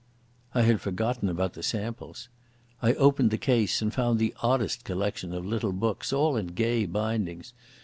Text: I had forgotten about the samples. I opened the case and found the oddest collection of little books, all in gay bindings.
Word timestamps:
I 0.55 0.63
had 0.63 0.81
forgotten 0.81 1.29
about 1.29 1.53
the 1.53 1.61
samples. 1.61 2.27
I 2.81 2.93
opened 2.95 3.29
the 3.29 3.37
case 3.37 3.83
and 3.83 3.93
found 3.93 4.17
the 4.17 4.33
oddest 4.41 4.83
collection 4.83 5.31
of 5.31 5.45
little 5.45 5.73
books, 5.73 6.11
all 6.11 6.35
in 6.37 6.47
gay 6.47 6.87
bindings. 6.87 7.53